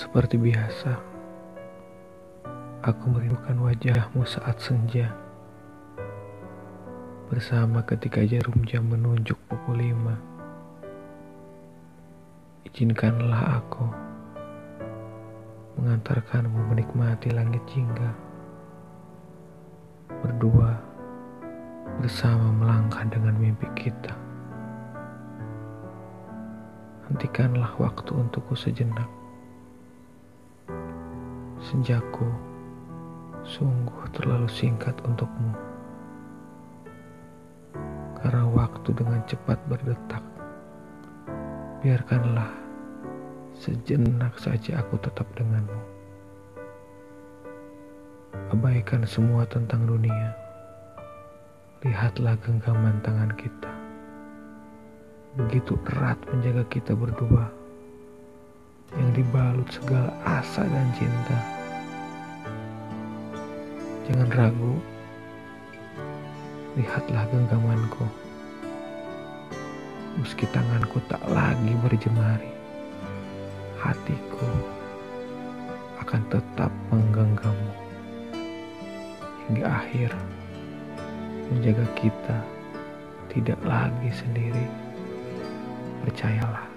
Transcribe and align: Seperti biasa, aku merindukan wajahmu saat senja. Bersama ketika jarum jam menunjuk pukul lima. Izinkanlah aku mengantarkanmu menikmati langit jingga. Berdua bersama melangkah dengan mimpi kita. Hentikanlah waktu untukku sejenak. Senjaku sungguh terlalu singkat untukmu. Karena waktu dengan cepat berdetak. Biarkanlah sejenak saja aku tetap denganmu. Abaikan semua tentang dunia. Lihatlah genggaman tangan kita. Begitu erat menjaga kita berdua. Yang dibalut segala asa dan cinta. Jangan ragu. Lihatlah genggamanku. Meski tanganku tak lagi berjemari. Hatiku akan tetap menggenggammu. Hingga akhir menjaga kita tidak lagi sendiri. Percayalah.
Seperti 0.00 0.40
biasa, 0.40 0.96
aku 2.80 3.04
merindukan 3.12 3.52
wajahmu 3.68 4.24
saat 4.24 4.56
senja. 4.56 5.12
Bersama 7.28 7.84
ketika 7.84 8.24
jarum 8.24 8.64
jam 8.64 8.88
menunjuk 8.88 9.36
pukul 9.44 9.76
lima. 9.76 10.16
Izinkanlah 12.64 13.60
aku 13.60 13.84
mengantarkanmu 15.76 16.72
menikmati 16.72 17.36
langit 17.36 17.60
jingga. 17.68 18.16
Berdua 20.24 20.80
bersama 22.00 22.48
melangkah 22.56 23.04
dengan 23.04 23.36
mimpi 23.36 23.68
kita. 23.76 24.16
Hentikanlah 27.04 27.76
waktu 27.76 28.16
untukku 28.16 28.56
sejenak. 28.56 29.19
Senjaku 31.70 32.26
sungguh 33.46 34.02
terlalu 34.10 34.50
singkat 34.50 34.90
untukmu. 35.06 35.54
Karena 38.18 38.42
waktu 38.50 38.90
dengan 38.90 39.22
cepat 39.22 39.54
berdetak. 39.70 40.18
Biarkanlah 41.78 42.50
sejenak 43.54 44.34
saja 44.34 44.82
aku 44.82 44.98
tetap 44.98 45.30
denganmu. 45.38 45.78
Abaikan 48.50 49.06
semua 49.06 49.46
tentang 49.46 49.86
dunia. 49.86 50.34
Lihatlah 51.86 52.34
genggaman 52.42 52.98
tangan 53.06 53.30
kita. 53.38 53.70
Begitu 55.38 55.78
erat 55.94 56.18
menjaga 56.34 56.66
kita 56.66 56.98
berdua. 56.98 57.46
Yang 58.98 59.22
dibalut 59.22 59.70
segala 59.70 60.10
asa 60.26 60.66
dan 60.66 60.90
cinta. 60.98 61.59
Jangan 64.10 64.30
ragu. 64.34 64.74
Lihatlah 66.74 67.30
genggamanku. 67.30 68.10
Meski 70.18 70.50
tanganku 70.50 70.98
tak 71.06 71.22
lagi 71.30 71.78
berjemari. 71.78 72.50
Hatiku 73.78 74.50
akan 76.02 76.26
tetap 76.26 76.74
menggenggammu. 76.90 77.74
Hingga 79.46 79.64
akhir 79.70 80.10
menjaga 81.54 81.86
kita 81.94 82.38
tidak 83.30 83.62
lagi 83.62 84.10
sendiri. 84.10 84.66
Percayalah. 86.02 86.69